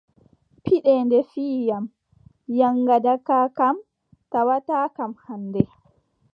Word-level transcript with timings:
Piiɗe 0.63 0.93
ɗe 1.11 1.19
fiyi 1.31 1.67
am, 1.77 1.85
yaŋgada 2.57 3.13
ka 3.27 3.37
kam 3.57 3.75
tawataakam 4.31 5.11
hannde. 5.23 5.61